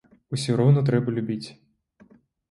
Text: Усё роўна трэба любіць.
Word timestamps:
Усё 0.35 0.53
роўна 0.61 0.81
трэба 0.87 1.13
любіць. 1.17 1.47